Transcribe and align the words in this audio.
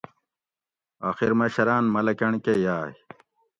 آخر 1.09 1.29
مشراۤن 1.39 1.83
ملاکنڈ 1.95 2.35
کہ 2.45 2.53
یاۤگ 2.65 2.93